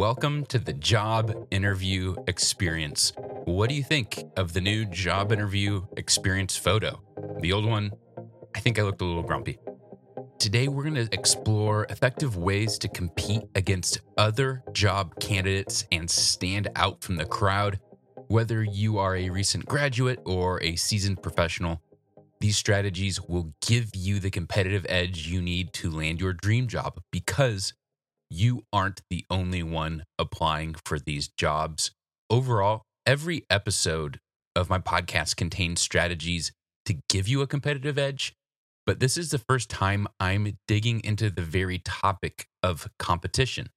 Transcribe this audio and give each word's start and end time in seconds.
Welcome 0.00 0.46
to 0.46 0.58
the 0.58 0.72
job 0.72 1.46
interview 1.50 2.16
experience. 2.26 3.12
What 3.44 3.68
do 3.68 3.74
you 3.74 3.82
think 3.82 4.24
of 4.34 4.54
the 4.54 4.60
new 4.62 4.86
job 4.86 5.30
interview 5.30 5.84
experience 5.98 6.56
photo? 6.56 7.02
The 7.40 7.52
old 7.52 7.66
one, 7.66 7.92
I 8.56 8.60
think 8.60 8.78
I 8.78 8.82
looked 8.82 9.02
a 9.02 9.04
little 9.04 9.22
grumpy. 9.22 9.58
Today, 10.38 10.68
we're 10.68 10.84
going 10.84 11.06
to 11.06 11.08
explore 11.12 11.84
effective 11.90 12.38
ways 12.38 12.78
to 12.78 12.88
compete 12.88 13.42
against 13.54 14.00
other 14.16 14.64
job 14.72 15.20
candidates 15.20 15.84
and 15.92 16.10
stand 16.10 16.70
out 16.76 17.04
from 17.04 17.16
the 17.16 17.26
crowd. 17.26 17.78
Whether 18.28 18.64
you 18.64 18.96
are 18.96 19.16
a 19.16 19.28
recent 19.28 19.66
graduate 19.66 20.20
or 20.24 20.62
a 20.62 20.76
seasoned 20.76 21.22
professional, 21.22 21.82
these 22.40 22.56
strategies 22.56 23.20
will 23.20 23.52
give 23.60 23.94
you 23.94 24.18
the 24.18 24.30
competitive 24.30 24.86
edge 24.88 25.26
you 25.26 25.42
need 25.42 25.74
to 25.74 25.90
land 25.90 26.22
your 26.22 26.32
dream 26.32 26.68
job 26.68 27.02
because 27.10 27.74
you 28.30 28.64
aren't 28.72 29.02
the 29.10 29.24
only 29.28 29.62
one 29.62 30.04
applying 30.18 30.74
for 30.84 30.98
these 30.98 31.28
jobs. 31.28 31.90
Overall, 32.30 32.82
every 33.04 33.44
episode 33.50 34.20
of 34.54 34.70
my 34.70 34.78
podcast 34.78 35.36
contains 35.36 35.80
strategies 35.80 36.52
to 36.86 37.00
give 37.08 37.28
you 37.28 37.42
a 37.42 37.46
competitive 37.46 37.98
edge, 37.98 38.34
but 38.86 39.00
this 39.00 39.16
is 39.16 39.30
the 39.30 39.38
first 39.38 39.68
time 39.68 40.06
I'm 40.18 40.56
digging 40.68 41.00
into 41.04 41.30
the 41.30 41.42
very 41.42 41.78
topic 41.78 42.46
of 42.62 42.88
competition. 42.98 43.68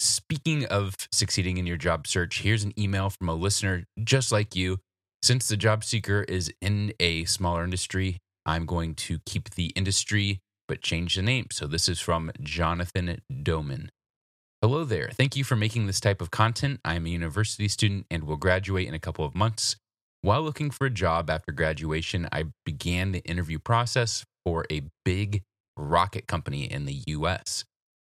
Speaking 0.00 0.64
of 0.66 0.94
succeeding 1.10 1.56
in 1.56 1.66
your 1.66 1.76
job 1.76 2.06
search, 2.06 2.42
here's 2.42 2.64
an 2.64 2.78
email 2.78 3.10
from 3.10 3.28
a 3.28 3.34
listener 3.34 3.84
just 4.04 4.30
like 4.30 4.54
you. 4.54 4.78
Since 5.22 5.48
the 5.48 5.56
job 5.56 5.82
seeker 5.82 6.22
is 6.22 6.52
in 6.60 6.92
a 7.00 7.24
smaller 7.24 7.64
industry, 7.64 8.18
I'm 8.46 8.64
going 8.64 8.94
to 8.94 9.18
keep 9.26 9.50
the 9.50 9.72
industry 9.74 10.40
but 10.68 10.82
change 10.82 11.16
the 11.16 11.22
name. 11.22 11.46
So 11.50 11.66
this 11.66 11.88
is 11.88 11.98
from 11.98 12.30
Jonathan 12.40 13.20
Doman. 13.42 13.90
Hello 14.60 14.84
there. 14.84 15.10
Thank 15.12 15.36
you 15.36 15.44
for 15.44 15.56
making 15.56 15.86
this 15.86 16.00
type 16.00 16.20
of 16.20 16.30
content. 16.30 16.80
I'm 16.84 17.06
a 17.06 17.10
university 17.10 17.68
student 17.68 18.06
and 18.10 18.24
will 18.24 18.36
graduate 18.36 18.86
in 18.86 18.94
a 18.94 18.98
couple 18.98 19.24
of 19.24 19.34
months. 19.34 19.76
While 20.20 20.42
looking 20.42 20.70
for 20.70 20.86
a 20.86 20.90
job 20.90 21.30
after 21.30 21.52
graduation, 21.52 22.28
I 22.32 22.46
began 22.64 23.12
the 23.12 23.20
interview 23.20 23.58
process 23.58 24.24
for 24.44 24.66
a 24.70 24.82
big 25.04 25.42
rocket 25.76 26.26
company 26.26 26.64
in 26.64 26.86
the 26.86 27.02
US. 27.06 27.64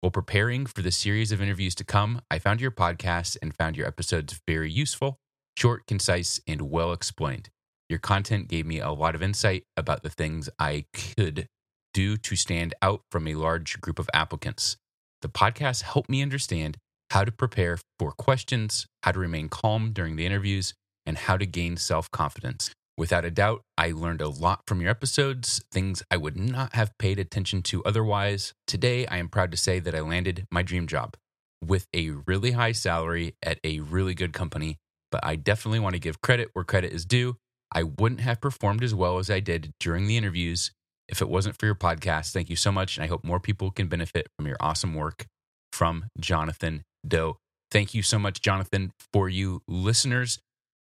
While 0.01 0.11
preparing 0.11 0.67
for 0.67 0.83
the 0.83 0.91
series 0.91 1.31
of 1.31 1.41
interviews 1.41 1.77
to 1.77 1.85
come, 1.85 2.23
I 2.29 2.41
found 2.41 2.61
your 2.61 2.73
podcast 2.73 3.37
and 3.41 3.57
found 3.57 3.77
your 3.77 3.87
episodes 3.87 4.41
very 4.49 4.71
useful, 4.71 5.21
short, 5.57 5.87
concise, 5.87 6.41
and 6.49 6.63
well 6.63 6.93
explained. 6.93 7.51
Your 7.89 8.01
content 8.01 8.49
gave 8.49 8.67
me 8.67 8.81
a 8.81 8.91
lot 8.91 9.15
of 9.15 9.23
insight 9.23 9.63
about 9.77 10.03
the 10.03 10.11
things 10.11 10.51
I 10.59 10.87
could 10.93 11.47
do 11.93 12.17
to 12.17 12.37
stand 12.37 12.75
out 12.83 13.03
from 13.11 13.27
a 13.27 13.35
large 13.35 13.81
group 13.81 13.99
of 13.99 14.09
applicants. 14.15 14.77
The 15.23 15.29
podcast 15.29 15.83
helped 15.83 16.11
me 16.11 16.23
understand 16.23 16.79
how 17.11 17.25
to 17.25 17.33
prepare 17.33 17.79
for 17.99 18.13
questions, 18.13 18.87
how 19.03 19.13
to 19.13 19.19
remain 19.19 19.49
calm 19.49 19.93
during 19.93 20.17
the 20.17 20.27
interviews, 20.27 20.75
and 21.05 21.19
how 21.19 21.37
to 21.37 21.47
gain 21.47 21.77
self 21.77 22.11
confidence. 22.11 22.71
Without 22.99 23.25
a 23.25 23.31
doubt, 23.31 23.63
I 23.79 23.93
learned 23.93 24.21
a 24.21 24.29
lot 24.29 24.63
from 24.67 24.81
your 24.81 24.91
episodes, 24.91 25.63
things 25.73 26.03
I 26.11 26.17
would 26.17 26.37
not 26.37 26.75
have 26.75 26.97
paid 26.99 27.19
attention 27.19 27.63
to 27.63 27.83
otherwise. 27.85 28.53
Today, 28.67 29.07
I 29.07 29.17
am 29.17 29.29
proud 29.29 29.51
to 29.51 29.57
say 29.57 29.79
that 29.81 29.95
I 29.95 30.01
landed 30.01 30.47
my 30.51 30.63
dream 30.63 30.87
job 30.87 31.17
with 31.65 31.87
a 31.95 32.11
really 32.27 32.53
high 32.53 32.73
salary 32.73 33.35
at 33.43 33.59
a 33.65 33.81
really 33.81 34.15
good 34.15 34.33
company, 34.33 34.77
but 35.11 35.25
I 35.25 35.37
definitely 35.37 35.79
want 35.79 35.95
to 35.95 36.01
give 36.01 36.21
credit 36.21 36.51
where 36.53 36.65
credit 36.65 36.93
is 36.93 37.05
due. 37.05 37.37
I 37.75 37.85
wouldn't 37.85 38.21
have 38.21 38.41
performed 38.41 38.83
as 38.83 38.95
well 38.95 39.19
as 39.19 39.31
I 39.31 39.41
did 39.41 39.73
during 39.81 40.07
the 40.07 40.19
interviews 40.19 40.71
if 41.13 41.21
it 41.21 41.29
wasn't 41.29 41.57
for 41.59 41.67
your 41.67 41.75
podcast, 41.75 42.33
thank 42.33 42.49
you 42.49 42.57
so 42.57 42.73
much. 42.73 42.97
And 42.97 43.05
I 43.05 43.07
hope 43.07 43.23
more 43.23 43.39
people 43.39 43.71
can 43.71 43.87
benefit 43.87 44.27
from 44.37 44.47
your 44.47 44.57
awesome 44.59 44.95
work 44.95 45.27
from 45.71 46.07
Jonathan 46.19 46.83
Doe. 47.07 47.37
Thank 47.71 47.95
you 47.95 48.03
so 48.03 48.19
much, 48.19 48.41
Jonathan, 48.41 48.93
for 49.13 49.29
you 49.29 49.63
listeners. 49.69 50.39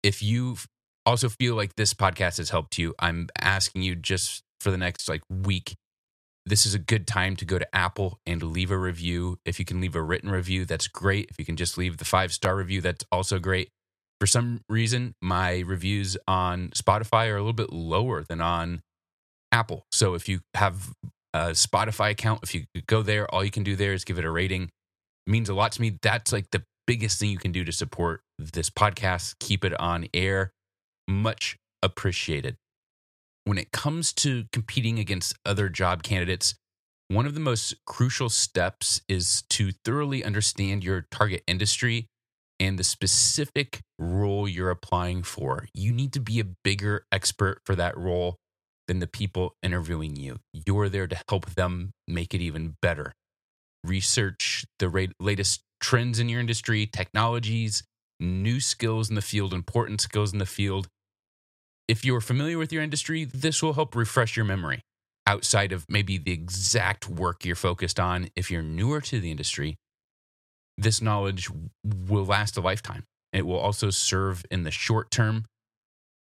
If 0.04 0.22
you 0.22 0.58
also 1.06 1.28
feel 1.28 1.56
like 1.56 1.76
this 1.76 1.94
podcast 1.94 2.38
has 2.38 2.52
helped 2.52 2.78
you, 2.78 2.94
I'm 3.00 3.28
asking 3.40 3.82
you 3.82 3.96
just 3.96 4.44
for 4.60 4.72
the 4.72 4.78
next 4.78 5.10
like 5.10 5.22
week. 5.30 5.74
This 6.46 6.66
is 6.66 6.74
a 6.74 6.80
good 6.80 7.08
time 7.08 7.36
to 7.38 7.46
go 7.46 7.60
to 7.60 7.76
Apple 7.76 8.20
and 8.26 8.42
leave 8.42 8.72
a 8.72 8.78
review. 8.78 9.38
If 9.46 9.60
you 9.60 9.66
can 9.66 9.82
leave 9.82 9.96
a 9.96 10.02
written 10.02 10.30
review, 10.32 10.66
that's 10.66 10.88
great. 10.88 11.30
If 11.30 11.38
you 11.38 11.46
can 11.46 11.56
just 11.56 11.78
leave 11.78 11.98
the 11.98 12.06
five 12.06 12.32
star 12.32 12.56
review, 12.56 12.82
that's 12.82 13.06
also 13.12 13.40
great. 13.40 13.70
For 14.20 14.28
some 14.28 14.62
reason, 14.70 15.16
my 15.22 15.60
reviews 15.60 16.16
on 16.28 16.70
Spotify 16.70 17.30
are 17.30 17.38
a 17.38 17.40
little 17.40 17.54
bit 17.54 17.74
lower 17.74 18.24
than 18.24 18.40
on 18.42 18.82
Apple. 19.52 19.86
So 19.92 20.14
if 20.14 20.30
you 20.30 20.42
have 20.54 20.94
a 21.34 21.50
Spotify 21.52 22.12
account, 22.12 22.42
if 22.44 22.54
you 22.56 22.66
go 22.88 23.02
there, 23.02 23.30
all 23.34 23.44
you 23.44 23.52
can 23.52 23.64
do 23.64 23.76
there 23.76 23.94
is 23.94 24.04
give 24.04 24.18
it 24.18 24.26
a 24.26 24.32
rating. 24.32 24.64
It 25.28 25.30
means 25.30 25.50
a 25.50 25.54
lot 25.54 25.72
to 25.74 25.82
me. 25.82 25.98
That's 26.02 26.32
like 26.32 26.52
the 26.52 26.64
biggest 26.88 27.20
thing 27.20 27.30
you 27.30 27.38
can 27.38 27.52
do 27.52 27.64
to 27.64 27.72
support 27.72 28.22
this 28.38 28.70
podcast, 28.70 29.36
keep 29.40 29.64
it 29.64 29.80
on 29.80 30.08
air. 30.14 30.52
Much 31.08 31.58
appreciated. 31.84 32.56
When 33.44 33.58
it 33.58 33.72
comes 33.72 34.14
to 34.14 34.46
competing 34.52 35.00
against 35.00 35.36
other 35.46 35.68
job 35.68 36.04
candidates, 36.04 36.56
one 37.08 37.26
of 37.26 37.34
the 37.34 37.40
most 37.40 37.76
crucial 37.86 38.30
steps 38.30 39.02
is 39.10 39.44
to 39.50 39.72
thoroughly 39.84 40.24
understand 40.24 40.84
your 40.84 41.08
target 41.12 41.44
industry 41.48 42.08
and 42.60 42.78
the 42.78 42.84
specific 42.84 43.82
role 43.98 44.48
you're 44.48 44.70
applying 44.70 45.24
for. 45.24 45.68
You 45.74 45.92
need 45.92 46.14
to 46.14 46.20
be 46.20 46.40
a 46.40 46.46
bigger 46.64 47.06
expert 47.12 47.60
for 47.66 47.76
that 47.76 47.98
role 47.98 48.38
than 48.88 49.00
the 49.00 49.08
people 49.08 49.56
interviewing 49.64 50.16
you. 50.16 50.40
You're 50.54 50.90
there 50.90 51.08
to 51.08 51.20
help 51.30 51.46
them 51.52 51.92
make 52.08 52.34
it 52.34 52.42
even 52.42 52.76
better. 52.82 53.14
Research 53.84 54.66
the 54.80 54.90
ra- 54.90 55.06
latest 55.20 55.62
trends 55.80 56.20
in 56.20 56.30
your 56.30 56.40
industry, 56.40 56.86
technologies, 56.86 57.84
new 58.20 58.60
skills 58.60 59.10
in 59.10 59.16
the 59.16 59.22
field, 59.22 59.54
important 59.54 60.02
skills 60.02 60.34
in 60.34 60.40
the 60.40 60.46
field. 60.46 60.88
If 61.88 62.06
you're 62.06 62.22
familiar 62.22 62.58
with 62.58 62.72
your 62.72 62.84
industry, 62.84 63.26
this 63.26 63.62
will 63.62 63.74
help 63.74 63.96
refresh 63.96 64.36
your 64.38 64.46
memory 64.46 64.82
outside 65.28 65.72
of 65.72 65.86
maybe 65.90 66.18
the 66.18 66.32
exact 66.32 67.10
work 67.10 67.46
you're 67.46 67.56
focused 67.56 68.00
on. 68.00 68.30
If 68.36 68.52
you're 68.52 68.62
newer 68.62 69.02
to 69.02 69.20
the 69.20 69.32
industry, 69.32 69.78
this 70.78 71.02
knowledge 71.02 71.50
will 71.84 72.26
last 72.26 72.58
a 72.58 72.62
lifetime. 72.62 73.06
It 73.34 73.46
will 73.46 73.60
also 73.60 73.90
serve 73.90 74.46
in 74.52 74.64
the 74.64 74.72
short 74.72 75.12
term 75.12 75.46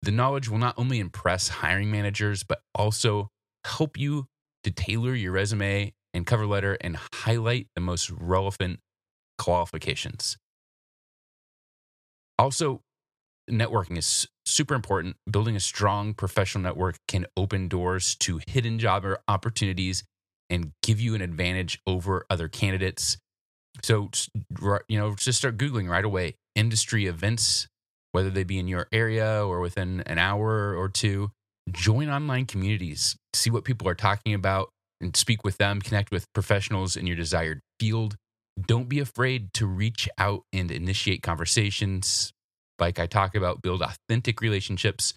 the 0.01 0.11
knowledge 0.11 0.49
will 0.49 0.57
not 0.57 0.75
only 0.77 0.99
impress 0.99 1.47
hiring 1.47 1.91
managers, 1.91 2.43
but 2.43 2.61
also 2.73 3.29
help 3.65 3.97
you 3.97 4.27
to 4.63 4.71
tailor 4.71 5.13
your 5.13 5.31
resume 5.31 5.93
and 6.13 6.25
cover 6.25 6.45
letter 6.45 6.77
and 6.81 6.97
highlight 7.13 7.67
the 7.75 7.81
most 7.81 8.09
relevant 8.11 8.79
qualifications. 9.37 10.37
Also, 12.37 12.81
networking 13.49 13.97
is 13.97 14.27
super 14.45 14.73
important. 14.73 15.15
Building 15.29 15.55
a 15.55 15.59
strong 15.59 16.13
professional 16.13 16.63
network 16.63 16.97
can 17.07 17.25
open 17.37 17.67
doors 17.67 18.15
to 18.15 18.39
hidden 18.47 18.79
job 18.79 19.05
opportunities 19.27 20.03
and 20.49 20.71
give 20.83 20.99
you 20.99 21.15
an 21.15 21.21
advantage 21.21 21.79
over 21.87 22.25
other 22.29 22.47
candidates. 22.47 23.17
So, 23.83 24.09
you 24.87 24.99
know, 24.99 25.15
just 25.15 25.37
start 25.37 25.57
Googling 25.57 25.89
right 25.89 26.03
away 26.03 26.35
industry 26.55 27.05
events, 27.05 27.67
whether 28.11 28.29
they 28.29 28.43
be 28.43 28.59
in 28.59 28.67
your 28.67 28.87
area 28.91 29.45
or 29.45 29.59
within 29.59 30.01
an 30.05 30.17
hour 30.17 30.75
or 30.75 30.89
two. 30.89 31.31
Join 31.71 32.09
online 32.09 32.45
communities, 32.45 33.15
see 33.33 33.49
what 33.49 33.63
people 33.63 33.87
are 33.87 33.95
talking 33.95 34.33
about, 34.33 34.69
and 34.99 35.15
speak 35.15 35.43
with 35.43 35.57
them, 35.57 35.81
connect 35.81 36.11
with 36.11 36.31
professionals 36.33 36.95
in 36.95 37.07
your 37.07 37.15
desired 37.15 37.61
field. 37.79 38.15
Don't 38.59 38.89
be 38.89 38.99
afraid 38.99 39.53
to 39.53 39.65
reach 39.65 40.09
out 40.17 40.43
and 40.51 40.71
initiate 40.71 41.23
conversations. 41.23 42.33
Like 42.79 42.99
I 42.99 43.05
talk 43.05 43.35
about, 43.35 43.61
build 43.61 43.81
authentic 43.81 44.41
relationships 44.41 45.13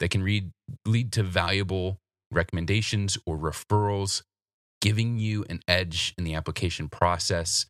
that 0.00 0.10
can 0.10 0.22
read, 0.22 0.50
lead 0.84 1.12
to 1.12 1.22
valuable 1.22 1.98
recommendations 2.30 3.16
or 3.24 3.38
referrals, 3.38 4.22
giving 4.80 5.18
you 5.18 5.44
an 5.48 5.60
edge 5.66 6.14
in 6.18 6.24
the 6.24 6.34
application 6.34 6.88
process. 6.88 7.66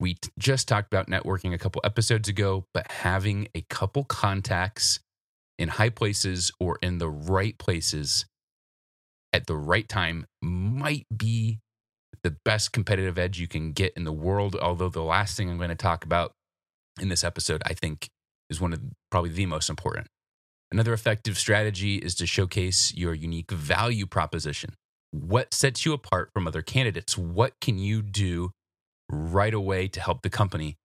We 0.00 0.14
t- 0.14 0.30
just 0.38 0.68
talked 0.68 0.92
about 0.92 1.08
networking 1.08 1.52
a 1.52 1.58
couple 1.58 1.80
episodes 1.84 2.28
ago, 2.28 2.64
but 2.72 2.90
having 2.90 3.48
a 3.54 3.62
couple 3.62 4.04
contacts 4.04 5.00
in 5.58 5.68
high 5.68 5.90
places 5.90 6.52
or 6.60 6.78
in 6.82 6.98
the 6.98 7.08
right 7.08 7.58
places 7.58 8.26
at 9.32 9.46
the 9.46 9.56
right 9.56 9.88
time 9.88 10.26
might 10.40 11.06
be 11.14 11.58
the 12.22 12.36
best 12.44 12.72
competitive 12.72 13.18
edge 13.18 13.38
you 13.38 13.48
can 13.48 13.72
get 13.72 13.92
in 13.96 14.04
the 14.04 14.12
world. 14.12 14.56
Although 14.56 14.88
the 14.88 15.02
last 15.02 15.36
thing 15.36 15.50
I'm 15.50 15.58
going 15.58 15.68
to 15.68 15.74
talk 15.74 16.04
about 16.04 16.32
in 17.00 17.08
this 17.08 17.24
episode, 17.24 17.62
I 17.66 17.74
think, 17.74 18.08
is 18.50 18.60
one 18.60 18.72
of 18.72 18.80
probably 19.10 19.30
the 19.30 19.46
most 19.46 19.68
important. 19.68 20.06
Another 20.70 20.92
effective 20.92 21.38
strategy 21.38 21.96
is 21.96 22.14
to 22.16 22.26
showcase 22.26 22.94
your 22.94 23.14
unique 23.14 23.50
value 23.50 24.06
proposition. 24.06 24.74
What 25.10 25.54
sets 25.54 25.86
you 25.86 25.92
apart 25.94 26.30
from 26.34 26.46
other 26.46 26.60
candidates? 26.60 27.16
What 27.16 27.54
can 27.60 27.78
you 27.78 28.02
do 28.02 28.50
right 29.10 29.54
away 29.54 29.88
to 29.88 30.00
help 30.00 30.22
the 30.22 30.30
company? 30.30 30.76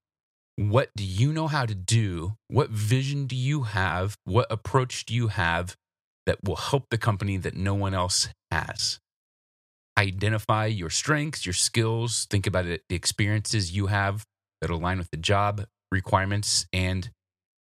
What 0.55 0.89
do 0.95 1.03
you 1.03 1.33
know 1.33 1.47
how 1.47 1.65
to 1.65 1.73
do? 1.73 2.33
What 2.47 2.69
vision 2.69 3.25
do 3.25 3.35
you 3.35 3.63
have? 3.63 4.15
What 4.23 4.47
approach 4.51 5.05
do 5.05 5.13
you 5.13 5.29
have 5.29 5.75
that 6.25 6.43
will 6.43 6.55
help 6.55 6.85
the 6.89 6.97
company 6.97 7.37
that 7.37 7.55
no 7.55 7.73
one 7.73 7.93
else 7.93 8.29
has? 8.51 8.99
Identify 9.97 10.67
your 10.67 10.89
strengths, 10.89 11.45
your 11.45 11.53
skills, 11.53 12.25
think 12.29 12.47
about 12.47 12.65
it, 12.65 12.83
the 12.89 12.95
experiences 12.95 13.75
you 13.75 13.87
have 13.87 14.25
that 14.61 14.69
align 14.69 14.97
with 14.97 15.09
the 15.11 15.17
job 15.17 15.65
requirements, 15.91 16.65
and 16.73 17.11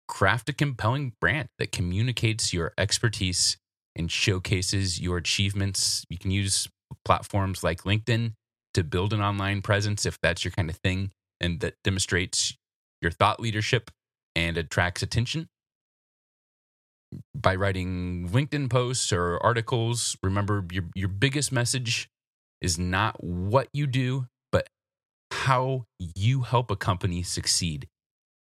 craft 0.07 0.49
a 0.49 0.53
compelling 0.53 1.13
brand 1.19 1.49
that 1.59 1.71
communicates 1.71 2.53
your 2.53 2.73
expertise 2.77 3.57
and 3.95 4.11
showcases 4.11 4.99
your 4.99 5.17
achievements. 5.17 6.05
You 6.09 6.17
can 6.17 6.31
use 6.31 6.67
platforms 7.03 7.63
like 7.63 7.83
LinkedIn 7.83 8.33
to 8.75 8.83
build 8.83 9.13
an 9.13 9.21
online 9.21 9.61
presence 9.61 10.05
if 10.05 10.19
that's 10.21 10.43
your 10.43 10.51
kind 10.51 10.69
of 10.69 10.75
thing 10.77 11.11
and 11.39 11.61
that 11.61 11.75
demonstrates 11.83 12.55
your 13.01 13.11
thought 13.11 13.39
leadership 13.39 13.89
and 14.35 14.57
attracts 14.57 15.01
attention. 15.01 15.47
By 17.33 17.55
writing 17.55 18.29
LinkedIn 18.29 18.69
posts 18.69 19.13
or 19.13 19.37
articles, 19.41 20.17
remember 20.21 20.65
your, 20.71 20.83
your 20.93 21.07
biggest 21.07 21.51
message 21.51 22.09
is 22.61 22.77
not 22.77 23.23
what 23.23 23.69
you 23.73 23.87
do, 23.87 24.27
but 24.51 24.67
how 25.31 25.85
you 26.15 26.41
help 26.41 26.69
a 26.69 26.75
company 26.75 27.23
succeed. 27.23 27.87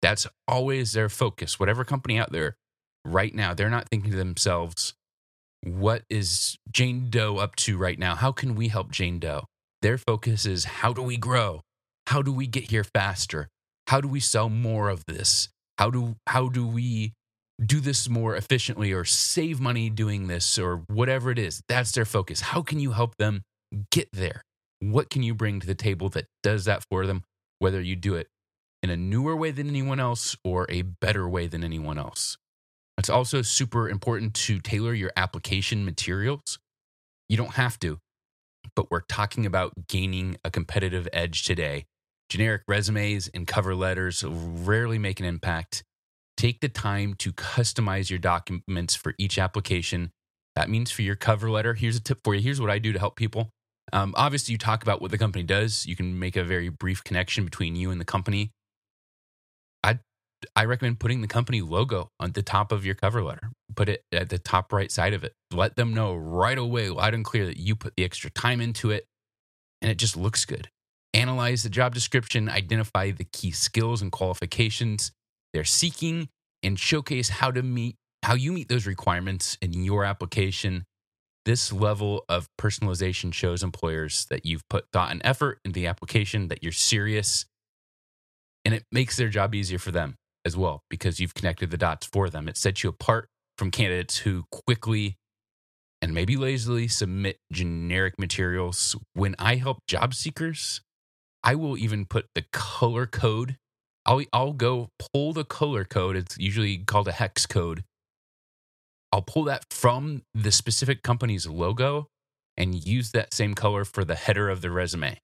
That's 0.03 0.27
always 0.49 0.93
their 0.93 1.09
focus. 1.09 1.61
Whatever 1.61 1.85
company 1.85 2.19
out 2.19 2.33
there 2.33 2.57
right 3.05 3.35
now, 3.35 3.55
they're 3.55 3.71
not 3.71 3.89
thinking 3.89 4.11
to 4.11 4.17
themselves, 4.17 4.95
what 5.63 6.03
is 6.11 6.57
Jane 6.71 7.11
Doe 7.11 7.37
up 7.37 7.55
to 7.57 7.77
right 7.77 7.99
now? 7.99 8.17
How 8.17 8.33
can 8.33 8.55
we 8.57 8.69
help 8.69 8.91
Jane 8.91 9.19
Doe? 9.21 9.45
Their 9.83 9.99
focus 9.99 10.47
is 10.47 10.65
how 10.65 10.93
do 10.93 11.03
we 11.03 11.17
grow? 11.17 11.63
How 12.07 12.23
do 12.23 12.33
we 12.33 12.47
get 12.47 12.71
here 12.71 12.85
faster? 12.85 13.49
How 13.87 14.01
do 14.01 14.09
we 14.09 14.21
sell 14.21 14.49
more 14.49 14.89
of 14.89 15.05
this? 15.07 15.49
How 15.79 15.91
do 15.91 16.17
how 16.27 16.49
do 16.49 16.67
we 16.67 17.13
do 17.65 17.81
this 17.81 18.09
more 18.09 18.37
efficiently 18.37 18.93
or 18.93 19.05
save 19.05 19.61
money 19.61 19.91
doing 19.91 20.27
this 20.27 20.59
or 20.59 20.83
whatever 20.89 21.31
it 21.31 21.39
is? 21.39 21.63
That's 21.69 21.93
their 21.93 22.05
focus. 22.05 22.41
How 22.41 22.63
can 22.63 22.81
you 22.81 22.93
help 22.93 23.17
them 23.17 23.43
get 23.91 24.09
there? 24.13 24.43
What 24.81 25.11
can 25.11 25.23
you 25.23 25.35
bring 25.35 25.61
to 25.61 25.67
the 25.67 25.75
table 25.75 26.09
that 26.11 26.27
does 26.43 26.65
that 26.65 26.85
for 26.91 27.07
them? 27.07 27.23
Whether 27.59 27.81
you 27.81 27.97
do 27.97 28.15
it 28.15 28.29
in 28.83 28.91
a 28.91 28.97
newer 28.97 29.37
way 29.37 29.51
than 29.51 29.69
anyone 29.69 30.01
else 30.01 30.37
or 30.45 30.67
a 30.69 30.83
better 30.83 31.29
way 31.29 31.47
than 31.47 31.65
anyone 31.65 31.99
else. 31.99 32.37
It's 32.97 33.11
also 33.11 33.43
super 33.43 33.89
important 33.89 34.35
to 34.35 34.61
tailor 34.61 34.95
your 34.95 35.13
application 35.17 35.85
materials. 35.85 36.59
You 37.29 37.37
don't 37.37 37.55
have 37.55 37.79
to, 37.81 37.99
but 38.75 38.91
we're 38.91 39.01
talking 39.01 39.47
about 39.47 39.89
gaining 39.89 40.37
a 40.45 40.51
competitive 40.51 41.09
edge 41.13 41.45
today. 41.45 41.87
Generic 42.29 42.63
resumes 42.69 43.29
and 43.29 43.47
cover 43.47 43.75
letters 43.75 44.23
rarely 44.25 44.99
make 44.99 45.19
an 45.21 45.27
impact. 45.27 45.83
Take 46.37 46.61
the 46.61 46.69
time 46.69 47.15
to 47.15 47.33
customize 47.33 48.11
your 48.11 48.19
documents 48.19 48.95
for 48.95 49.15
each 49.19 49.39
application. 49.39 50.11
That 50.55 50.69
means 50.69 50.91
for 50.91 51.03
your 51.03 51.17
cover 51.17 51.51
letter, 51.51 51.75
here's 51.75 51.97
a 51.97 52.01
tip 52.01 52.21
for 52.23 52.35
you. 52.35 52.41
Here's 52.41 52.61
what 52.61 52.71
I 52.71 52.79
do 52.79 52.93
to 52.93 52.99
help 52.99 53.17
people. 53.17 53.51
Um, 53.93 54.13
obviously, 54.17 54.53
you 54.53 54.59
talk 54.59 54.83
about 54.83 55.01
what 55.01 55.11
the 55.11 55.19
company 55.19 55.43
does. 55.43 55.87
You 55.87 55.97
can 55.97 56.19
make 56.19 56.37
a 56.37 56.45
very 56.45 56.69
brief 56.69 57.03
connection 57.03 57.45
between 57.45 57.75
you 57.75 57.91
and 57.91 58.01
the 58.01 58.05
company. 58.05 58.51
I 60.55 60.65
recommend 60.65 61.01
putting 61.01 61.21
the 61.21 61.29
company 61.29 61.61
logo 61.61 62.11
on 62.21 62.33
the 62.33 62.43
top 62.43 62.73
of 62.73 62.85
your 62.85 62.95
cover 62.95 63.23
letter. 63.23 63.51
Put 63.75 63.89
it 63.89 64.05
at 64.13 64.29
the 64.29 64.39
top 64.39 64.73
right 64.73 64.91
side 64.91 65.15
of 65.15 65.25
it. 65.25 65.33
Let 65.53 65.77
them 65.77 65.95
know 65.95 66.15
right 66.15 66.59
away, 66.59 66.91
loud 66.91 67.15
and 67.15 67.25
clear, 67.25 67.47
that 67.47 67.57
you 67.57 67.75
put 67.77 67.95
the 67.97 68.05
extra 68.05 68.31
time 68.31 68.61
into 68.61 68.91
it 68.91 69.07
and 69.81 69.91
it 69.91 69.97
just 69.97 70.17
looks 70.17 70.45
good. 70.45 70.69
Analyze 71.15 71.63
the 71.63 71.71
job 71.71 71.95
description, 71.95 72.49
identify 72.49 73.11
the 73.11 73.25
key 73.25 73.51
skills 73.51 74.03
and 74.03 74.13
qualifications 74.13 75.13
they're 75.55 75.65
seeking, 75.65 76.29
and 76.63 76.79
showcase 76.79 77.29
how 77.29 77.51
to 77.51 77.63
meet 77.63 77.97
how 78.25 78.35
you 78.35 78.53
meet 78.53 78.69
those 78.69 78.87
requirements 78.87 79.57
in 79.63 79.73
your 79.73 80.05
application. 80.05 80.85
This 81.45 81.73
level 81.73 82.25
of 82.29 82.49
personalization 82.61 83.33
shows 83.33 83.63
employers 83.63 84.27
that 84.29 84.45
you've 84.45 84.69
put 84.69 84.85
thought 84.93 85.11
and 85.11 85.23
effort 85.25 85.61
into 85.65 85.81
the 85.81 85.87
application, 85.87 86.49
that 86.49 86.63
you're 86.63 86.73
serious, 86.73 87.47
and 88.67 88.75
it 88.75 88.85
makes 88.93 89.17
their 89.17 89.31
job 89.31 89.55
easier 89.55 89.79
for 89.79 89.93
them 89.93 90.18
as 90.45 90.57
well 90.57 90.83
because 90.89 91.21
you've 91.21 91.35
connected 91.35 91.71
the 91.71 91.77
dots 91.77 92.07
for 92.07 92.31
them. 92.31 92.49
It 92.49 92.57
sets 92.57 92.83
you 92.83 92.91
apart 92.91 93.29
from 93.57 93.71
candidates 93.71 94.19
who 94.19 94.45
quickly 94.51 95.17
and 96.01 96.15
maybe 96.15 96.37
lazily 96.37 96.89
submit 96.89 97.39
generic 97.53 98.19
materials. 98.19 98.97
When 99.15 99.35
I 99.39 99.57
help 99.57 99.79
job 99.87 100.15
seekers, 100.15 100.81
I 101.43 101.55
will 101.55 101.77
even 101.77 102.07
put 102.07 102.27
the 102.35 102.45
color 102.53 103.07
code. 103.07 103.57
I'll, 104.07 104.23
I'll 104.33 104.53
go 104.53 104.91
pull 105.13 105.33
the 105.33 105.45
color 105.45 105.85
code. 105.85 106.17
It's 106.17 106.39
usually 106.39 106.79
called 106.79 107.09
a 107.09 107.13
hex 107.13 107.47
code. 107.47 107.85
I'll 109.13 109.23
pull 109.23 109.45
that 109.45 109.65
from 109.71 110.23
the 110.35 110.53
specific 110.53 111.03
company's 111.03 111.47
logo 111.47 112.09
and 112.57 112.75
use 112.75 113.13
that 113.13 113.33
same 113.33 113.55
color 113.55 113.85
for 113.85 114.05
the 114.05 114.15
header 114.15 114.51
of 114.51 114.61
the 114.61 114.71
resume. 114.71 115.19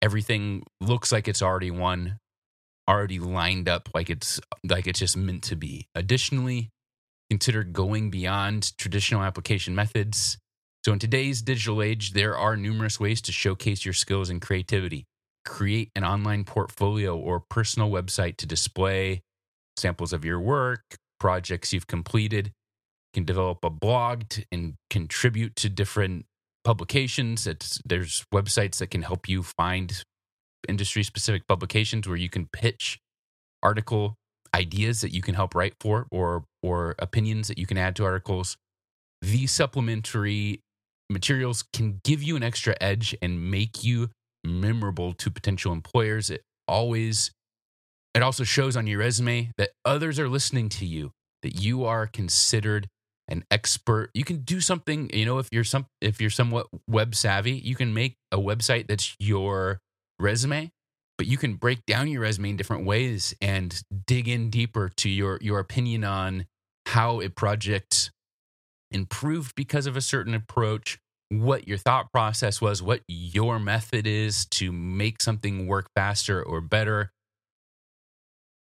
Everything 0.00 0.62
looks 0.80 1.12
like 1.12 1.28
it's 1.28 1.42
already 1.42 1.70
one 1.70 2.19
already 2.90 3.20
lined 3.20 3.68
up 3.68 3.88
like 3.94 4.10
it's 4.10 4.40
like 4.68 4.86
it's 4.86 4.98
just 4.98 5.16
meant 5.16 5.44
to 5.44 5.56
be. 5.56 5.86
Additionally, 5.94 6.70
consider 7.30 7.62
going 7.62 8.10
beyond 8.10 8.76
traditional 8.76 9.22
application 9.22 9.74
methods. 9.74 10.38
So 10.84 10.92
in 10.92 10.98
today's 10.98 11.42
digital 11.42 11.82
age, 11.82 12.12
there 12.12 12.36
are 12.36 12.56
numerous 12.56 12.98
ways 12.98 13.20
to 13.22 13.32
showcase 13.32 13.84
your 13.84 13.94
skills 13.94 14.28
and 14.28 14.42
creativity. 14.42 15.04
Create 15.44 15.90
an 15.94 16.04
online 16.04 16.44
portfolio 16.44 17.16
or 17.16 17.40
personal 17.40 17.90
website 17.90 18.36
to 18.38 18.46
display 18.46 19.22
samples 19.76 20.12
of 20.12 20.24
your 20.24 20.40
work, 20.40 20.82
projects 21.18 21.72
you've 21.72 21.86
completed. 21.86 22.46
You 22.46 23.20
can 23.20 23.24
develop 23.24 23.64
a 23.64 23.70
blog 23.70 24.28
to, 24.30 24.44
and 24.50 24.74
contribute 24.88 25.54
to 25.56 25.68
different 25.68 26.26
publications. 26.64 27.46
It's, 27.46 27.80
there's 27.84 28.24
websites 28.34 28.78
that 28.78 28.90
can 28.90 29.02
help 29.02 29.28
you 29.28 29.42
find 29.42 30.02
industry 30.70 31.02
specific 31.02 31.46
publications 31.46 32.08
where 32.08 32.16
you 32.16 32.30
can 32.30 32.48
pitch 32.52 32.98
article 33.62 34.16
ideas 34.54 35.00
that 35.00 35.12
you 35.12 35.22
can 35.22 35.34
help 35.34 35.54
write 35.54 35.74
for 35.80 36.06
or 36.10 36.44
or 36.62 36.94
opinions 36.98 37.48
that 37.48 37.58
you 37.58 37.66
can 37.66 37.78
add 37.78 37.96
to 37.96 38.04
articles. 38.04 38.56
These 39.22 39.50
supplementary 39.50 40.60
materials 41.10 41.64
can 41.72 42.00
give 42.04 42.22
you 42.22 42.36
an 42.36 42.42
extra 42.42 42.74
edge 42.80 43.16
and 43.20 43.50
make 43.50 43.84
you 43.84 44.08
memorable 44.44 45.12
to 45.14 45.30
potential 45.30 45.72
employers. 45.72 46.30
It 46.30 46.42
always 46.66 47.30
it 48.14 48.22
also 48.22 48.44
shows 48.44 48.76
on 48.76 48.86
your 48.86 48.98
resume 48.98 49.50
that 49.56 49.70
others 49.84 50.18
are 50.18 50.28
listening 50.28 50.68
to 50.70 50.86
you 50.86 51.12
that 51.42 51.60
you 51.60 51.84
are 51.84 52.06
considered 52.06 52.88
an 53.28 53.44
expert. 53.50 54.10
You 54.14 54.24
can 54.24 54.38
do 54.38 54.60
something 54.60 55.10
you 55.12 55.26
know 55.26 55.38
if 55.38 55.48
you're 55.52 55.64
some 55.64 55.86
if 56.00 56.20
you're 56.20 56.30
somewhat 56.30 56.66
web 56.88 57.14
savvy 57.14 57.52
you 57.52 57.76
can 57.76 57.94
make 57.94 58.16
a 58.32 58.38
website 58.38 58.88
that's 58.88 59.14
your 59.18 59.80
resume, 60.20 60.70
but 61.18 61.26
you 61.26 61.36
can 61.36 61.54
break 61.54 61.84
down 61.86 62.08
your 62.08 62.22
resume 62.22 62.50
in 62.50 62.56
different 62.56 62.84
ways 62.84 63.34
and 63.40 63.82
dig 64.06 64.28
in 64.28 64.50
deeper 64.50 64.90
to 64.96 65.08
your 65.08 65.38
your 65.40 65.58
opinion 65.58 66.04
on 66.04 66.46
how 66.86 67.20
a 67.20 67.28
project 67.28 68.10
improved 68.90 69.54
because 69.54 69.86
of 69.86 69.96
a 69.96 70.00
certain 70.00 70.34
approach 70.34 70.98
what 71.28 71.68
your 71.68 71.78
thought 71.78 72.10
process 72.12 72.60
was 72.60 72.82
what 72.82 73.02
your 73.06 73.60
method 73.60 74.04
is 74.04 74.46
to 74.46 74.72
make 74.72 75.22
something 75.22 75.68
work 75.68 75.86
faster 75.94 76.42
or 76.42 76.60
better 76.60 77.12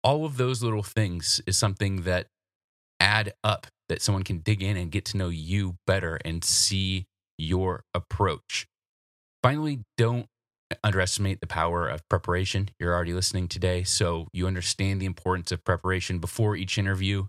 all 0.03 0.25
of 0.25 0.37
those 0.37 0.63
little 0.63 0.85
things 0.85 1.43
is 1.47 1.59
something 1.59 2.03
that 2.03 2.29
add 3.01 3.35
up 3.45 3.67
that 3.89 4.01
someone 4.01 4.23
can 4.23 4.39
dig 4.39 4.63
in 4.63 4.77
and 4.77 4.91
get 4.91 5.05
to 5.07 5.17
know 5.17 5.29
you 5.29 5.77
better 5.87 6.19
and 6.25 6.45
see 6.45 7.07
your 7.39 7.85
approach. 7.93 8.67
Finally, 9.43 9.81
don't 9.97 10.27
underestimate 10.83 11.41
the 11.41 11.47
power 11.47 11.89
of 11.89 12.09
preparation. 12.09 12.71
You're 12.79 12.95
already 12.95 13.13
listening 13.13 13.49
today, 13.49 13.83
so 13.85 14.29
you 14.33 14.47
understand 14.47 15.01
the 15.01 15.07
importance 15.07 15.53
of 15.53 15.65
preparation 15.65 16.19
before 16.19 16.57
each 16.57 16.79
interview. 16.79 17.27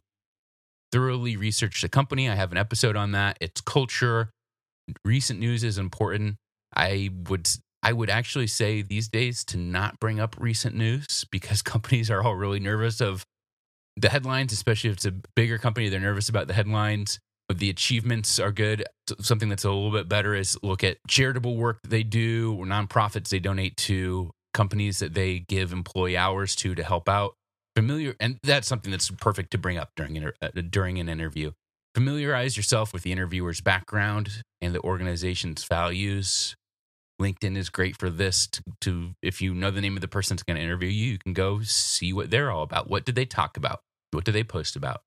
Thoroughly 0.92 1.36
research 1.36 1.82
the 1.82 1.90
company. 1.90 2.30
I 2.30 2.36
have 2.36 2.52
an 2.52 2.58
episode 2.58 2.96
on 2.96 3.12
that. 3.12 3.38
Its 3.42 3.62
culture, 3.62 4.32
recent 5.04 5.40
news 5.40 5.64
is 5.64 5.78
important. 5.78 6.38
I 6.76 7.10
would 7.28 7.50
I 7.84 7.94
would 7.94 8.10
actually 8.10 8.48
say 8.48 8.82
these 8.82 9.08
days 9.08 9.44
to 9.46 9.58
not 9.58 10.00
bring 10.00 10.20
up 10.20 10.36
recent 10.40 10.76
news 10.76 11.26
because 11.32 11.62
companies 11.62 12.10
are 12.10 12.24
all 12.24 12.36
really 12.36 12.60
nervous 12.60 13.02
of 13.02 13.26
the 13.96 14.10
headlines, 14.10 14.54
especially 14.54 14.92
if 14.92 14.98
it's 14.98 15.06
a 15.06 15.14
bigger 15.36 15.58
company, 15.58 15.90
they're 15.90 16.00
nervous 16.00 16.30
about 16.30 16.48
the 16.48 16.54
headlines. 16.54 17.20
The 17.54 17.70
achievements 17.70 18.40
are 18.40 18.52
good. 18.52 18.84
Something 19.22 19.48
that's 19.48 19.64
a 19.64 19.70
little 19.70 19.92
bit 19.92 20.10
better 20.10 20.36
is 20.36 20.58
look 20.64 20.84
at 20.84 20.98
charitable 21.08 21.56
work 21.56 21.80
they 21.88 22.04
do 22.04 22.56
or 22.60 22.66
nonprofits 22.66 23.30
they 23.30 23.40
donate 23.40 23.78
to, 23.78 24.32
companies 24.54 25.00
that 25.00 25.14
they 25.14 25.40
give 25.40 25.72
employee 25.72 26.18
hours 26.18 26.56
to 26.58 26.76
to 26.76 26.84
help 26.84 27.08
out. 27.08 27.36
Familiar, 27.76 28.16
and 28.20 28.40
that's 28.44 28.68
something 28.68 28.92
that's 28.92 29.10
perfect 29.12 29.52
to 29.52 29.58
bring 29.58 29.78
up 29.78 29.92
during 29.96 30.18
uh, 30.26 30.50
during 30.70 31.00
an 31.00 31.08
interview. 31.08 31.52
Familiarize 31.96 32.58
yourself 32.58 32.92
with 32.92 33.04
the 33.04 33.12
interviewer's 33.12 33.62
background 33.62 34.44
and 34.62 34.76
the 34.76 34.82
organization's 34.82 35.64
values. 35.64 36.56
LinkedIn 37.22 37.58
is 37.58 37.70
great 37.70 37.98
for 37.98 38.10
this 38.10 38.48
to, 38.48 38.62
to 38.82 39.12
if 39.22 39.42
you 39.42 39.54
know 39.54 39.72
the 39.72 39.82
name 39.82 39.96
of 39.96 40.02
the 40.02 40.08
person 40.08 40.36
that's 40.36 40.44
going 40.44 40.58
to 40.58 40.64
interview 40.64 40.90
you, 40.90 41.12
you 41.14 41.18
can 41.18 41.34
go 41.34 41.62
see 41.62 42.14
what 42.14 42.30
they're 42.30 42.52
all 42.52 42.64
about. 42.64 42.90
What 42.90 43.06
did 43.06 43.16
they 43.16 43.26
talk 43.26 43.58
about? 43.58 43.80
What 44.12 44.26
do 44.26 44.32
they 44.32 44.44
post 44.44 44.76
about? 44.76 45.02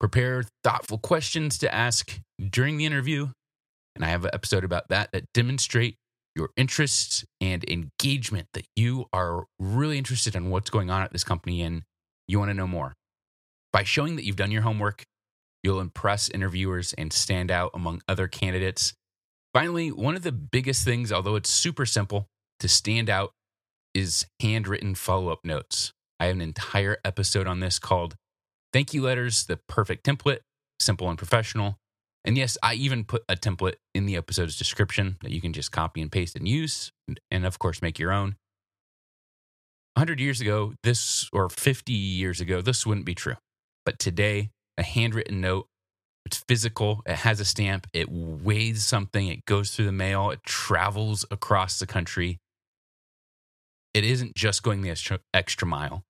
Prepare 0.00 0.44
thoughtful 0.64 0.98
questions 0.98 1.58
to 1.58 1.72
ask 1.72 2.18
during 2.38 2.78
the 2.78 2.86
interview. 2.86 3.28
And 3.94 4.04
I 4.04 4.08
have 4.08 4.24
an 4.24 4.30
episode 4.32 4.64
about 4.64 4.88
that 4.88 5.12
that 5.12 5.24
demonstrate 5.34 5.96
your 6.34 6.50
interests 6.56 7.24
and 7.40 7.64
engagement 7.68 8.48
that 8.54 8.66
you 8.76 9.06
are 9.12 9.44
really 9.58 9.98
interested 9.98 10.34
in 10.34 10.48
what's 10.48 10.70
going 10.70 10.90
on 10.90 11.02
at 11.02 11.12
this 11.12 11.24
company 11.24 11.60
and 11.62 11.82
you 12.28 12.38
want 12.38 12.50
to 12.50 12.54
know 12.54 12.68
more. 12.68 12.94
By 13.72 13.84
showing 13.84 14.16
that 14.16 14.24
you've 14.24 14.36
done 14.36 14.50
your 14.50 14.62
homework, 14.62 15.04
you'll 15.62 15.80
impress 15.80 16.28
interviewers 16.28 16.94
and 16.94 17.12
stand 17.12 17.50
out 17.50 17.72
among 17.74 18.00
other 18.08 18.26
candidates 18.26 18.94
Finally, 19.52 19.90
one 19.90 20.14
of 20.14 20.22
the 20.22 20.32
biggest 20.32 20.84
things, 20.84 21.10
although 21.10 21.34
it's 21.34 21.50
super 21.50 21.84
simple 21.84 22.28
to 22.60 22.68
stand 22.68 23.10
out, 23.10 23.32
is 23.94 24.26
handwritten 24.40 24.94
follow 24.94 25.30
up 25.30 25.44
notes. 25.44 25.92
I 26.20 26.26
have 26.26 26.36
an 26.36 26.40
entire 26.40 26.98
episode 27.04 27.48
on 27.48 27.58
this 27.58 27.78
called 27.78 28.14
Thank 28.72 28.94
You 28.94 29.02
Letters, 29.02 29.46
the 29.46 29.58
Perfect 29.68 30.04
Template, 30.04 30.40
Simple 30.78 31.08
and 31.08 31.18
Professional. 31.18 31.78
And 32.24 32.36
yes, 32.36 32.58
I 32.62 32.74
even 32.74 33.04
put 33.04 33.24
a 33.28 33.34
template 33.34 33.76
in 33.94 34.06
the 34.06 34.16
episode's 34.16 34.56
description 34.56 35.16
that 35.22 35.32
you 35.32 35.40
can 35.40 35.52
just 35.52 35.72
copy 35.72 36.02
and 36.02 36.12
paste 36.12 36.36
and 36.36 36.46
use, 36.46 36.92
and 37.30 37.46
of 37.46 37.58
course, 37.58 37.80
make 37.80 37.98
your 37.98 38.12
own. 38.12 38.36
100 39.94 40.20
years 40.20 40.40
ago, 40.40 40.74
this, 40.82 41.28
or 41.32 41.48
50 41.48 41.92
years 41.92 42.40
ago, 42.40 42.60
this 42.60 42.86
wouldn't 42.86 43.06
be 43.06 43.14
true. 43.14 43.36
But 43.84 43.98
today, 43.98 44.50
a 44.76 44.82
handwritten 44.82 45.40
note 45.40 45.66
it's 46.26 46.44
physical. 46.46 47.02
It 47.06 47.16
has 47.16 47.40
a 47.40 47.44
stamp. 47.44 47.86
It 47.92 48.08
weighs 48.10 48.84
something. 48.84 49.26
It 49.28 49.44
goes 49.46 49.70
through 49.70 49.86
the 49.86 49.92
mail. 49.92 50.30
It 50.30 50.44
travels 50.44 51.24
across 51.30 51.78
the 51.78 51.86
country. 51.86 52.38
It 53.94 54.04
isn't 54.04 54.36
just 54.36 54.62
going 54.62 54.82
the 54.82 54.90
extra, 54.90 55.20
extra 55.34 55.66
mile. 55.66 56.04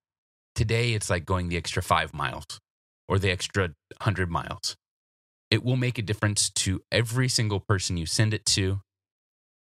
Today, 0.60 0.92
it's 0.92 1.08
like 1.08 1.24
going 1.24 1.48
the 1.48 1.56
extra 1.56 1.82
five 1.82 2.12
miles 2.12 2.44
or 3.08 3.18
the 3.18 3.30
extra 3.30 3.68
100 3.96 4.30
miles. 4.30 4.76
It 5.50 5.64
will 5.64 5.78
make 5.78 5.96
a 5.96 6.02
difference 6.02 6.50
to 6.50 6.82
every 6.92 7.30
single 7.30 7.60
person 7.60 7.96
you 7.96 8.04
send 8.04 8.34
it 8.34 8.44
to. 8.44 8.82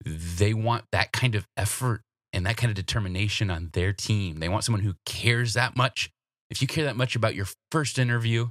They 0.05 0.55
want 0.55 0.85
that 0.93 1.11
kind 1.11 1.35
of 1.35 1.45
effort 1.57 2.03
and 2.33 2.47
that 2.47 2.57
kind 2.57 2.71
of 2.71 2.77
determination 2.77 3.51
on 3.51 3.71
their 3.73 3.93
team. 3.93 4.39
They 4.39 4.49
want 4.49 4.63
someone 4.63 4.83
who 4.83 4.95
cares 5.05 5.55
that 5.55 5.77
much. 5.77 6.11
If 6.51 6.63
you 6.63 6.69
care 6.69 6.85
that 6.85 6.95
much 6.95 7.17
about 7.17 7.35
your 7.35 7.49
first 7.73 7.99
interview 7.99 8.51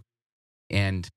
and 0.70 1.08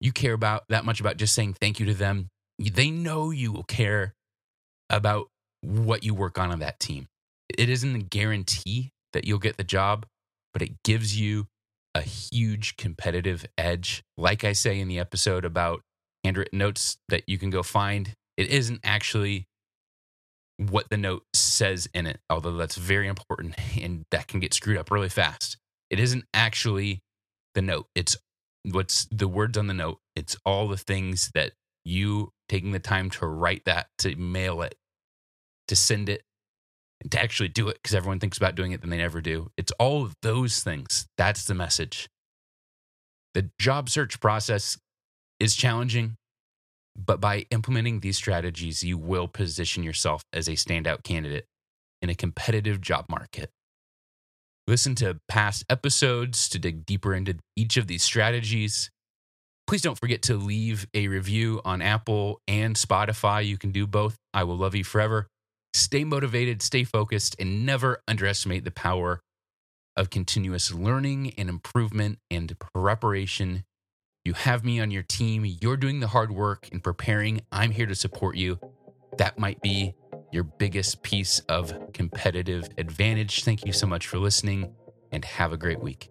you 0.00 0.12
care 0.12 0.32
about 0.32 0.62
that 0.68 0.84
much 0.84 1.00
about 1.00 1.16
just 1.16 1.34
saying 1.34 1.54
thank 1.54 1.80
you 1.80 1.86
to 1.86 1.94
them, 1.94 2.28
they 2.56 2.92
know 2.92 3.32
you 3.32 3.50
will 3.50 3.64
care 3.64 4.14
about 4.88 5.26
what 5.60 6.04
you 6.04 6.14
work 6.14 6.38
on 6.38 6.52
on 6.52 6.60
that 6.60 6.78
team. 6.78 7.08
It 7.58 7.68
isn't 7.68 7.96
a 7.96 7.98
guarantee 7.98 8.92
that 9.12 9.24
you'll 9.24 9.40
get 9.40 9.56
the 9.56 9.64
job, 9.64 10.06
but 10.52 10.62
it 10.62 10.82
gives 10.84 11.18
you 11.18 11.46
a 11.94 12.02
huge 12.02 12.76
competitive 12.76 13.46
edge. 13.56 14.02
Like 14.16 14.44
I 14.44 14.52
say 14.52 14.78
in 14.80 14.88
the 14.88 14.98
episode 14.98 15.44
about 15.44 15.82
handwritten 16.24 16.58
notes 16.58 16.98
that 17.08 17.24
you 17.26 17.38
can 17.38 17.50
go 17.50 17.62
find, 17.62 18.14
it 18.36 18.48
isn't 18.48 18.80
actually 18.84 19.46
what 20.56 20.90
the 20.90 20.96
note 20.96 21.22
says 21.34 21.88
in 21.94 22.06
it, 22.06 22.20
although 22.28 22.56
that's 22.56 22.76
very 22.76 23.06
important 23.08 23.54
and 23.80 24.04
that 24.10 24.28
can 24.28 24.40
get 24.40 24.54
screwed 24.54 24.76
up 24.78 24.90
really 24.90 25.08
fast. 25.08 25.56
It 25.90 26.00
isn't 26.00 26.24
actually 26.34 27.00
the 27.54 27.62
note, 27.62 27.86
it's 27.94 28.16
what's 28.64 29.06
the 29.10 29.28
words 29.28 29.56
on 29.56 29.66
the 29.66 29.74
note 29.74 29.98
it's 30.16 30.36
all 30.44 30.68
the 30.68 30.76
things 30.76 31.30
that 31.34 31.52
you 31.84 32.32
taking 32.48 32.72
the 32.72 32.78
time 32.78 33.10
to 33.10 33.26
write 33.26 33.64
that 33.64 33.86
to 33.98 34.14
mail 34.16 34.62
it 34.62 34.74
to 35.68 35.76
send 35.76 36.08
it 36.08 36.22
and 37.00 37.10
to 37.12 37.20
actually 37.20 37.48
do 37.48 37.68
it 37.68 37.78
because 37.82 37.94
everyone 37.94 38.18
thinks 38.18 38.36
about 38.36 38.54
doing 38.54 38.72
it 38.72 38.80
then 38.80 38.90
they 38.90 38.98
never 38.98 39.20
do 39.20 39.50
it's 39.56 39.72
all 39.78 40.02
of 40.02 40.14
those 40.22 40.60
things 40.60 41.06
that's 41.16 41.44
the 41.44 41.54
message 41.54 42.08
the 43.34 43.50
job 43.58 43.88
search 43.88 44.20
process 44.20 44.78
is 45.40 45.54
challenging 45.54 46.16
but 46.96 47.20
by 47.20 47.46
implementing 47.50 48.00
these 48.00 48.16
strategies 48.16 48.82
you 48.82 48.98
will 48.98 49.28
position 49.28 49.82
yourself 49.82 50.22
as 50.32 50.48
a 50.48 50.52
standout 50.52 51.02
candidate 51.04 51.44
in 52.02 52.10
a 52.10 52.14
competitive 52.14 52.80
job 52.80 53.04
market 53.08 53.50
Listen 54.68 54.94
to 54.96 55.18
past 55.28 55.64
episodes 55.70 56.46
to 56.50 56.58
dig 56.58 56.84
deeper 56.84 57.14
into 57.14 57.36
each 57.56 57.78
of 57.78 57.86
these 57.86 58.02
strategies. 58.02 58.90
Please 59.66 59.80
don't 59.80 59.98
forget 59.98 60.20
to 60.20 60.36
leave 60.36 60.86
a 60.92 61.08
review 61.08 61.62
on 61.64 61.80
Apple 61.80 62.42
and 62.46 62.76
Spotify. 62.76 63.46
You 63.46 63.56
can 63.56 63.70
do 63.70 63.86
both. 63.86 64.16
I 64.34 64.44
will 64.44 64.58
love 64.58 64.74
you 64.74 64.84
forever. 64.84 65.26
Stay 65.74 66.04
motivated, 66.04 66.62
stay 66.62 66.84
focused, 66.84 67.36
and 67.38 67.64
never 67.64 68.02
underestimate 68.08 68.64
the 68.64 68.70
power 68.70 69.20
of 69.96 70.10
continuous 70.10 70.72
learning 70.72 71.34
and 71.36 71.48
improvement 71.48 72.18
and 72.30 72.56
preparation. 72.58 73.64
You 74.24 74.34
have 74.34 74.64
me 74.64 74.80
on 74.80 74.90
your 74.90 75.02
team. 75.02 75.44
You're 75.44 75.76
doing 75.76 76.00
the 76.00 76.08
hard 76.08 76.30
work 76.30 76.68
and 76.70 76.82
preparing. 76.82 77.40
I'm 77.50 77.70
here 77.70 77.86
to 77.86 77.94
support 77.94 78.36
you. 78.36 78.58
That 79.16 79.38
might 79.38 79.60
be 79.60 79.94
your 80.32 80.44
biggest 80.44 81.02
piece 81.02 81.40
of 81.48 81.92
competitive 81.92 82.68
advantage. 82.76 83.44
Thank 83.44 83.64
you 83.64 83.72
so 83.72 83.86
much 83.86 84.06
for 84.06 84.18
listening 84.18 84.74
and 85.10 85.24
have 85.24 85.52
a 85.52 85.56
great 85.56 85.80
week. 85.80 86.10